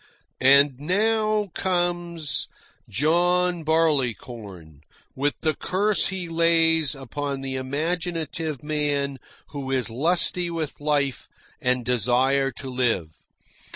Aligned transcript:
And 0.39 0.79
now 0.79 1.51
comes 1.53 2.47
John 2.89 3.63
Barleycorn 3.63 4.81
with 5.15 5.35
the 5.41 5.53
curse 5.53 6.07
he 6.07 6.27
lays 6.27 6.95
upon 6.95 7.41
the 7.41 7.55
imaginative 7.55 8.63
man 8.63 9.19
who 9.49 9.69
is 9.69 9.91
lusty 9.91 10.49
with 10.49 10.81
life 10.81 11.27
and 11.61 11.85
desire 11.85 12.49
to 12.49 12.67
live. 12.71 13.09